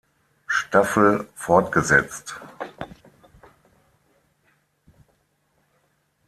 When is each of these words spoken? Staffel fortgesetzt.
Staffel 0.47 1.27
fortgesetzt. 1.35 2.41